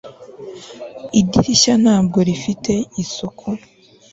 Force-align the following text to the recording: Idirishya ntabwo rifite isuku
Idirishya 1.19 1.73
ntabwo 1.83 2.17
rifite 2.27 2.73
isuku 3.03 3.47